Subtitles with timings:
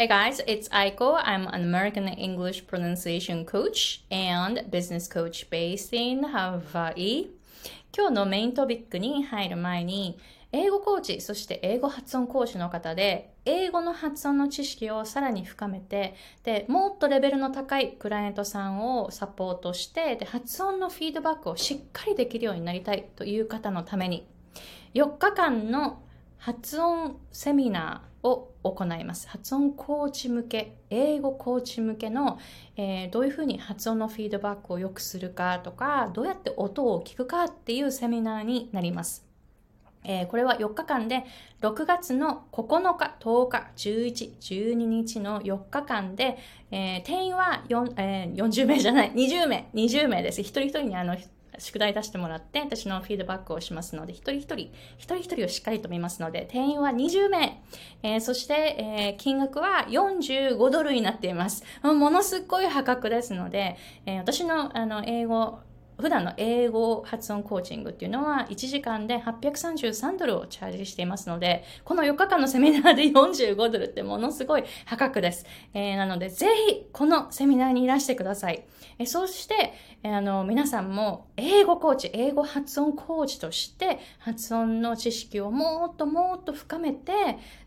[0.00, 1.20] Hey guys, it's Aiko.
[1.22, 7.26] I'm an American English pronunciation coach and business coach based in Hawaii.
[7.94, 10.18] 今日のメイントピックに入る前に、
[10.52, 16.14] 英語コーチ、そして英語発音講師の方で、英語の発音の知識をさらに深めて、
[16.44, 24.26] で、もっとレベルの高いクライアントさんをサポートして、で、発音のフィードバックをしっかりできるようになりたいという方のために、
[24.94, 26.00] 4日間の
[26.38, 29.28] 発音セミナーを行います。
[29.28, 32.38] 発音コーチ向け、英語コーチ向けの、
[32.76, 39.30] えー、どういうふうに発音のフィードバックを良くするかとか、どうやって音を聞くかっていうセミナーになります。
[40.02, 41.24] えー、これは4日間で
[41.60, 46.38] 6月の9日、10日、11、12日の4日間で、
[46.70, 50.40] えー、定員は4、えー、40名じゃない、20名、20名です。
[50.40, 51.16] 一人一人にあの
[51.60, 54.54] 宿題出してもらって、私のフィードバックをしますので、一人一人、
[54.98, 57.62] 一人一人をしっかりと見ますので、定員は20名、
[58.02, 61.62] えー、そして、えー、金額は45ドルになっています。
[61.82, 63.76] ものすごい破格ですので、
[64.06, 65.60] えー、私のあの英語、
[66.00, 75.46] 普段の英語発音コーチングっていうのは1時間で833ドルをチャージしていますので、この4日間のセミナーで45ドルってものすごい破格です。
[75.74, 78.64] えー、なので、ぜひこのセミナーにいらしてください。
[78.98, 87.12] えー、そして、えー、あの、皆さんも英語コーチ、英語発音コーチとして発音の知識をもっともっと深めて、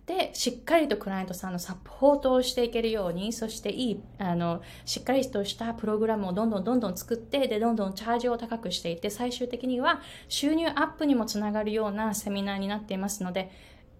[0.05, 13.49] で、しっかりとクライアントさんのサポートをしていけるように、そしていい、あの、しっかりとしたプログラムをどんどんどんどん作って、で、どんどんチャージを高くしていって、最終的には収入アップにもつながるようなセミナーになっていますので、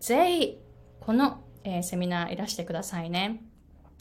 [0.02, 0.60] ぜひ、
[1.00, 3.42] この、えー、セミナーいらしてくださいね。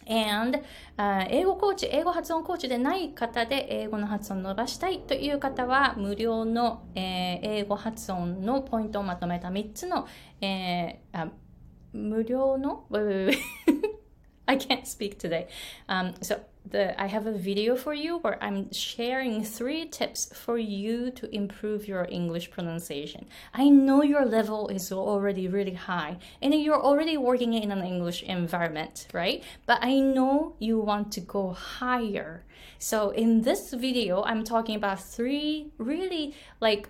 [0.08, 0.58] And、
[0.96, 10.08] uh, 英語コーチ、英語発音コーチでない方で英語の発音を伸ばしたいという方は無料の、えー、英語発音のポイントをまとめた3つの、
[10.40, 11.30] えー、
[11.92, 12.84] 無料 no?
[12.88, 13.26] Wait, wait,
[13.66, 13.84] wait.
[14.48, 15.46] I can't speak today.
[15.88, 20.58] Um, so the I have a video for you where I'm sharing three tips for
[20.58, 23.26] you to improve your English pronunciation.
[23.54, 28.22] I know your level is already really high and you're already working in an English
[28.22, 29.42] environment, right?
[29.66, 32.44] But I know you want to go higher.
[32.78, 36.88] So in this video, I'm talking about three really like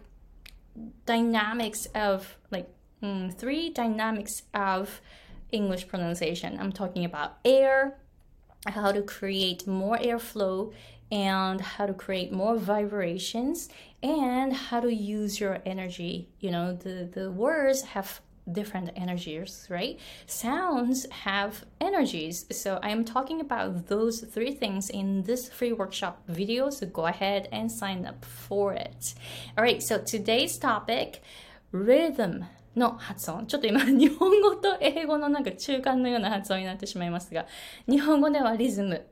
[1.06, 2.68] dynamics of like
[3.02, 5.00] mm, three dynamics of
[5.50, 6.58] English pronunciation.
[6.58, 7.98] I'm talking about air,
[8.66, 10.72] how to create more airflow,
[11.10, 13.68] and how to create more vibrations,
[14.02, 16.28] and how to use your energy.
[16.40, 18.20] You know, the, the words have
[18.50, 19.98] different energies, right?
[20.26, 22.46] Sounds have energies.
[22.50, 26.70] So I'm talking about those three things in this free workshop video.
[26.70, 29.14] So go ahead and sign up for it.
[29.56, 31.22] All right, so today's topic
[31.70, 32.46] rhythm
[32.76, 33.46] の発音。
[33.46, 37.46] ちょっと今、日本語と英語のなんか中間のような発音になってしまいますが、
[37.88, 39.06] 日本語ではリズム。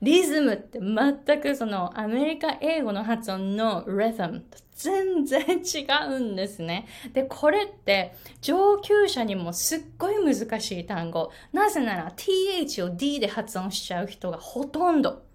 [0.00, 6.86] リズムって全くそのアメリカ英語の発音の rhythm と全然違うんですね。
[7.12, 11.30] で、これって上級者にもすっごい難しい単語。
[11.52, 15.25] なぜなら th を d で発音しちゃう人がほとんど。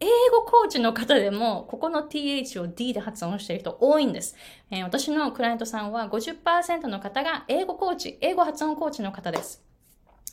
[0.00, 4.36] 英語コーチの方でも、ここの th を d で発音している人多いんです。
[4.70, 9.62] えー、私のクライアントさんは50%の方が英語コーチ、英語発音コーチの方です。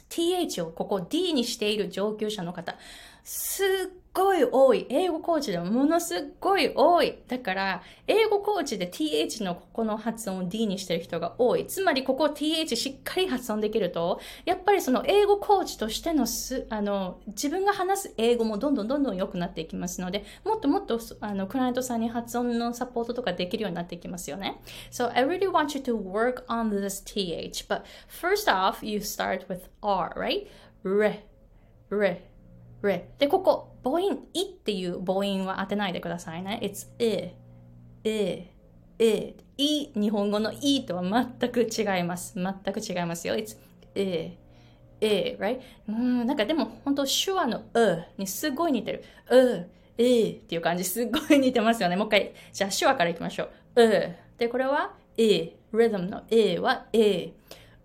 [0.09, 2.75] th をここ d にしている上級者の方。
[3.23, 4.85] すっごい多い。
[4.89, 7.19] 英語コーチでもものすっごい多い。
[7.27, 11.65] だから、英語コーチで th のここの発音を d にしてる人が多い。
[11.65, 24.61] つまり、ここ th しっかり発音できると、やっぱりその英語コーチとしてのす、あの、自分が話す英語もどんどんどんどん良くなっていきますので、もっともっと、あの、クライアントさんに発音のサポートとかできるようになっていきますよね。
[24.91, 27.65] So, I really want you to work on this th.
[27.67, 30.47] But first off, you start with r, right?
[30.83, 31.23] re,
[31.89, 32.21] re.
[32.81, 36.59] re で、ここ、母音、いっていう母音は当てないでくださいね。
[36.61, 37.33] it's e,
[38.03, 38.47] e,
[38.99, 39.35] e.
[39.57, 41.03] い、日本語のいとは
[41.39, 42.35] 全く違います。
[42.35, 43.35] 全く違いますよ。
[43.35, 43.57] it's
[43.95, 44.37] e,
[44.99, 45.59] e, right?
[45.87, 49.03] うん、なんかでも本当手話のうにすごい似てる。
[49.29, 51.95] う、えっていう感じすごい似てますよね。
[51.95, 53.83] もう一回、じゃあ手話からいきましょう。
[53.83, 54.15] う。
[54.37, 57.33] で、これは、え、rhythm のえはえ、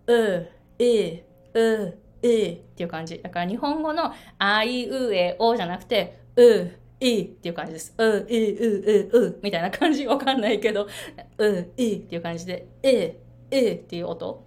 [0.07, 0.49] う、
[0.79, 3.19] え、う、えっていう感じ。
[3.23, 6.71] だから日本語のあいうえおじゃなくて、う、
[7.01, 7.95] いいっていう感じです。
[7.99, 10.89] う、い、う、う、うみたいな感じわかんないけど、
[11.39, 13.19] う、いっていう感じで、え、
[13.51, 14.45] えっていう音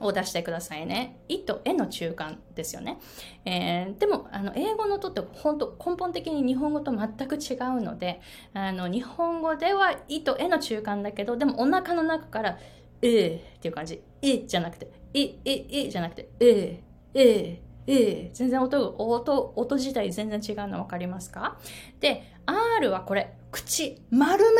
[0.00, 1.18] を出してくださいね。
[1.28, 2.98] いとえの中間ですよね。
[3.44, 8.20] えー、でも、あの、英語の音って本当根本的に日本語と全く違うので、
[8.54, 12.58] あの、日本語ではいとえの中間だけど、でもお腹の中から、
[13.02, 14.02] えっていう感じ。
[14.22, 15.52] いじゃなくて、い、い、
[15.86, 16.82] いじゃなくて、え
[17.20, 21.58] えええ全然音、音、音自体全然違うの分かりますか？
[22.00, 24.54] で、R はこれ、口、丸め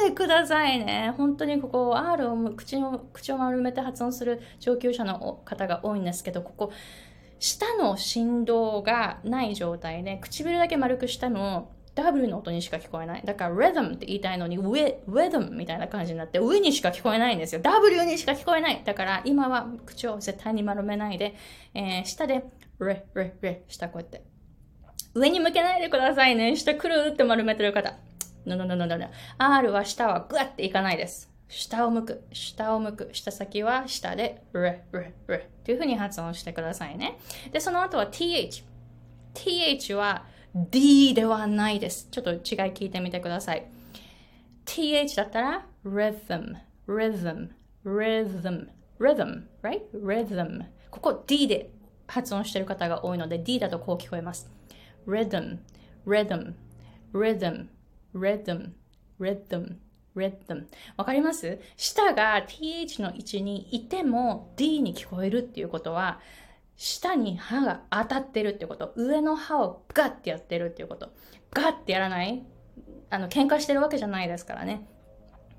[0.00, 1.14] ないでくださいね。
[1.16, 6.72] 本当にここ、R を口を、口を丸めて発音する上級者の方が多いんですけど、ここ、
[7.38, 13.22] 舌の振動がない状態で、唇だけ丸くしたの W の音にしか聞こえない。
[13.24, 17.60] だから rhythm って言いたいのに、rhythm みたいな感じになって、上にしか聞こえないんですよ。
[17.62, 18.82] W にしか聞こえない。
[18.84, 21.36] だから今は口を絶対に丸めないで、
[21.74, 22.44] えー、下で、
[22.80, 24.22] レ、レ、レ、下こうやって。
[25.14, 26.56] 上に向けないでくださいね。
[26.56, 27.94] 下くるって丸めてる方。
[28.46, 29.08] no, no, no, no, no.
[29.38, 31.30] R は下はグワっていかないです。
[31.48, 37.18] 下を向く、下を向く、下先は下で、レ、レ、レというふうに発音してくださいね。
[37.52, 38.64] で、その後は th。
[39.34, 40.24] th は
[40.56, 42.06] D ではないです。
[42.12, 42.38] ちょっと違い
[42.72, 43.66] 聞いてみてください。
[44.64, 46.54] th だったら rhythm,
[46.86, 47.48] rhythm,
[47.84, 48.68] rhythm,
[49.00, 49.82] rhythm, right?
[49.92, 50.66] rhythm.
[50.90, 51.70] ここ D で
[52.06, 54.48] 発音してる方が多いので D だとこう聞こえます。
[55.08, 55.58] rhythm,
[56.06, 56.54] rhythm,
[57.12, 57.66] rhythm,
[58.14, 58.70] rhythm,
[59.18, 59.76] rhythm,
[60.14, 60.66] rhythm.
[60.96, 66.20] わかります舌が th の位置にいても D に聞こえるっていうことは
[66.76, 68.92] 下に歯が当たってるってこと。
[68.96, 71.10] 上の歯をガッてやってるっていうこと。
[71.52, 72.44] ガッてやらない？
[73.10, 74.88] あの、喧嘩してるわけじゃないですからね。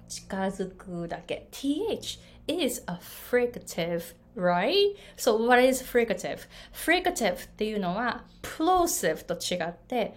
[0.08, 1.48] 近づくだけ。
[1.52, 4.96] th is a fricative, right?
[5.18, 6.40] So what is fricative?
[6.74, 10.14] fricative っていうのは plosive と違って、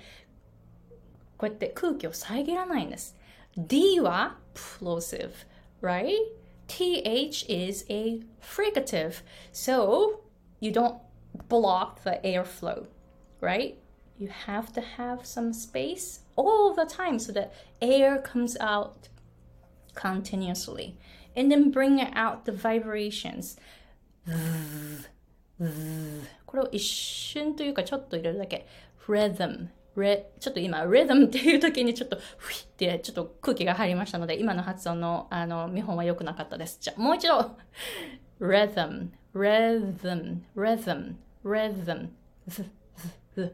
[1.39, 3.17] こうやって空気を遮らないんです。
[3.57, 5.31] d は plosive,
[5.81, 6.13] right?
[6.67, 9.23] th is a fricative.
[9.53, 10.21] So
[10.61, 10.97] you don't
[11.49, 12.87] block the airflow,
[13.41, 13.79] right?
[14.19, 19.09] You have to have some space all the time so that air comes out
[19.95, 20.97] continuously.
[21.37, 23.57] And then bring out the vibrations.
[26.47, 28.67] これを一瞬というかちょっと入れるだけ。
[29.07, 29.69] rhythm。
[29.97, 36.79] レちょっと今、rhythm っていう時にちょっと、ふいってちょっと空気が入りましたので、今の発音のあの見本は良くなかったです。
[36.81, 37.57] じゃあもう一度。
[38.41, 39.09] rhythm。
[39.35, 41.15] Rhythm, rhythm,
[41.45, 42.09] rhythm.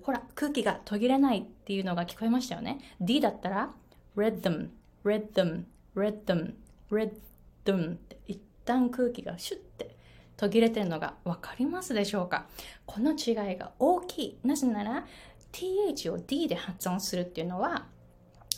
[0.03, 2.79] ほら、空気が途切れないっていうのが聞こえましたよね。
[3.01, 3.71] D だったら、
[4.17, 4.69] rhythm,
[5.05, 6.55] rhythm, rhythm,
[6.91, 9.97] rhythm って一旦空気がシュッて
[10.37, 12.47] 途切れてるのが分かりますでしょうか
[12.87, 14.39] この違いが大きい。
[14.43, 15.07] なぜなら、
[15.53, 17.87] th を d で発音するっていうのは、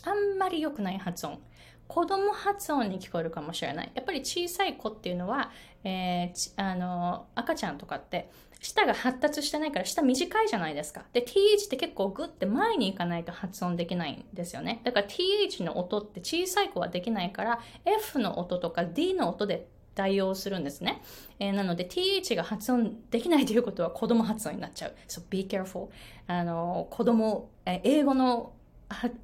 [0.05, 1.41] あんまり良くない発音。
[1.89, 3.93] 子供発音に聞こえるかもしれない。
[3.95, 5.51] やっぱり小さい子っていうのは、
[5.87, 8.29] えー、あの、赤ちゃんとかって、
[8.61, 11.05] 舌が発達してないから舌短いじゃないですか。
[11.13, 14.81] で、th って結構グッて前に行かないと発音できないんですよね。
[14.83, 21.03] だから th の音って小さい子はできないから、f の音とか d の音で対応するんですね。
[21.39, 24.95] えー、なので th が発音できないということは子供発音になっちゃう。
[25.07, 25.89] So be careful.
[26.27, 28.55] あの、子供、え英語の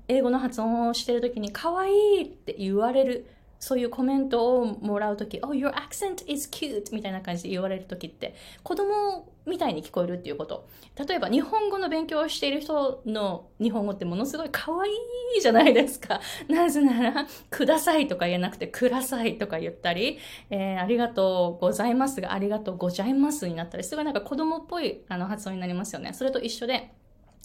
[0.06, 3.26] 英語の発音をしてる時に可愛いって言われる
[3.62, 10.69] そういうコメントをもらう時 Oh, your accent is cute みたいな感じで言われる時って子供みたいに聞こえるっていうこと。
[11.06, 14.91] 例えば日本語の勉強をしている人の日本語ってものすごい可愛
[15.38, 16.20] いじゃないですか。
[16.50, 20.19] なぜならくださいとか言えなくてくださいとか言ったり、
[20.50, 26.12] えー、ありがとうございますがありがとうございますになったりすごいなんか子供っぽいあの発音になりますよね。
[26.15, 26.91] それと一緒で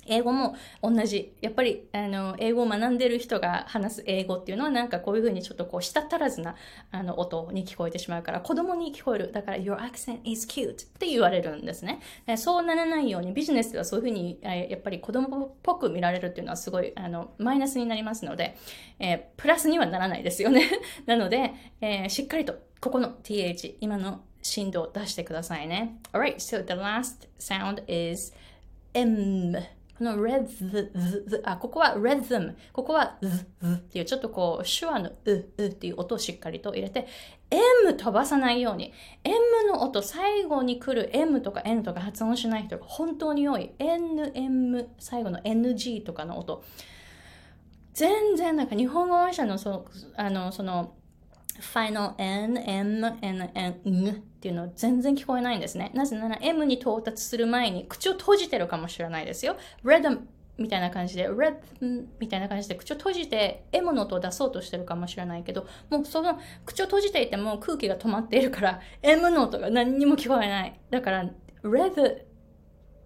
[0.07, 1.34] 英語も同じ。
[1.41, 6.55] やっぱり、あの、英語を学んでる人が話す英語っていうのはなんかこういうふうにちょっとこう、舌足らずな
[6.91, 9.32] あの音に聞こえてしまうから、子供に聞こえる。
[9.32, 12.00] だから、your accent is cute って言われるんですね。
[12.38, 18.58] そうならないように、ビジネスではそういうふうに、やっぱり子供っぽく見られるっていうのはすごい、あの、マイナスになりますので、
[19.00, 20.70] えー、プラスにはならないですよね。
[21.05, 26.00] なので、えー、しっかりと、ここの th、今の振動を出してくださいね。
[26.13, 28.34] Alright, so the last sound is
[28.93, 32.54] m この red, the, あ、ここは rhythm。
[32.72, 33.30] ここは the,
[33.62, 37.08] the っていう、ちょっとこう、手話のう、うっていう音をしっかりと入れて、
[37.50, 38.94] m 飛ばさないように。
[39.24, 39.36] m
[39.74, 43.72] の音、最後に来る m とか n とか発音しない人が本当に多い。
[43.80, 46.63] n, m、最後の ng とかの音。
[47.94, 49.86] 全然なんか日本語話者のその、
[50.16, 50.94] あの、その、
[51.77, 55.91] final n, m, n, n, n っていうのは全然聞こえないんですね。
[55.93, 59.57] なぜなら m に到達する前に口を閉じてるかもしれないですよ。
[59.84, 60.22] rhythm
[60.57, 70.79] みたいな感じで、rhythm みたいな感じで口を閉じて m の音を出そうとしてるかもしれないけど、もうその口を閉じていても空気が止まっているから m の音が何にも聞こえない。
[70.89, 71.29] だから、
[71.63, 72.22] rhythm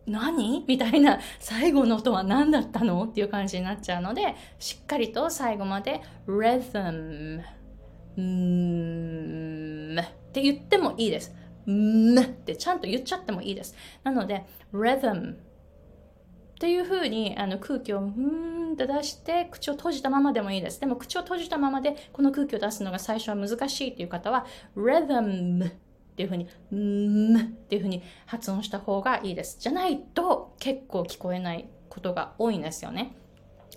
[0.07, 0.65] 何？
[0.67, 3.03] みたいな最後の音は何だったの？
[3.03, 7.41] っていう感じになっちゃうので、しっかりと最後まで rhythm
[8.19, 11.35] んって言ってもいいです。
[11.67, 13.75] んってちゃんと言っちゃってもいいです。
[14.03, 15.37] なので、rhythm っ
[16.61, 20.79] ていう風にあの空気をうーんって出して口を閉じたままでもいいです。
[20.79, 25.71] でも口を閉じたままでこの空気を出すのが最初は難しいっていう方は rhythm っ
[26.15, 29.57] ていう風にんっていう風に発音した方がいいです。
[29.59, 33.15] じゃないと結構聞こえないことが多いんですよね。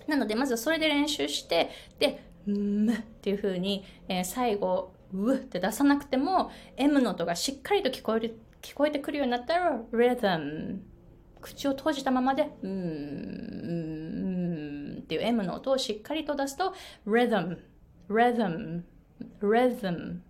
[0.07, 2.91] なのでまずはそれで練習してでん。
[2.91, 10.79] っていうふうに、えー、最後うって出さなくても M の音がしっかりと聞こえる聞こえてくるようになったら rhythm
[11.41, 13.95] 口を閉じたままで、うん、
[15.03, 16.73] っていう M の音をしっかりと出すと、
[17.07, 17.59] rhythm,
[18.09, 18.83] rhythm,
[19.43, 20.21] rhythm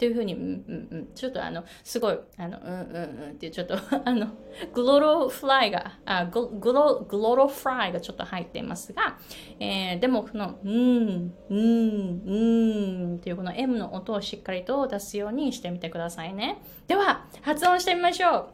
[0.00, 4.28] っていうふうに、うんうんうん、ちょっとあの、すごい、あの、うんうんうんっていう、ちょっと、 あの、
[4.72, 9.18] グロロフライが、あグロ、グロロフライがちょっと入っていますが、
[9.58, 16.62] えー、でも、この、うん、うん、うんっていうこの M の音をしっかりと出すようにしてみてくださいね。
[16.86, 18.48] では、発音してみましょ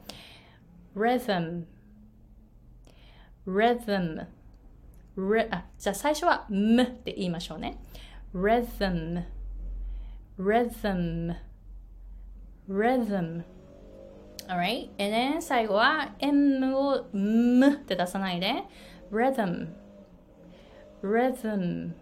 [0.97, 1.01] う。
[1.01, 1.67] rhythm,
[3.47, 4.27] rhythm,
[5.53, 7.79] あじゃあ最初は m って言いましょうね。
[8.35, 9.36] rhythm,
[10.39, 11.35] rhythm,
[12.69, 13.45] rhythm.
[14.49, 14.91] Alright?
[14.99, 18.65] And then 最後は m を m って出さないで
[19.11, 19.69] rhythm,
[21.03, 21.93] rhythm,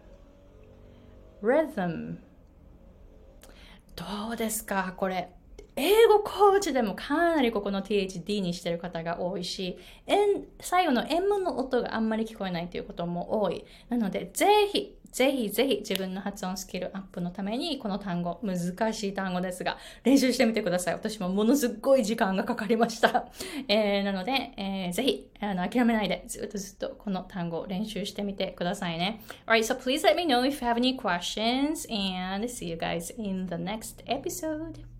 [1.42, 2.16] rhythm.
[3.96, 4.94] どうですか？
[4.96, 5.30] これ。
[5.76, 9.76] 英語コーチでもかなりここの THD にしてる方が多いし、
[10.60, 13.64] 最後の M の音があんまり聞こえないということも多い。
[13.88, 20.94] なので、ぜひ、ぜひぜひ自分の発音スキルアップのためにこの単語、難しい単語ですが、練習してみてください。
[20.94, 23.28] 私もものすっごい時間がかかりました。
[23.68, 29.20] えー、なので、えー、ぜひあの諦めないでずっとずっとこの単語を練習してみてくださいね。
[29.46, 33.46] Alright, so please let me know if you have any questions and see you guys in
[33.46, 34.93] the next episode.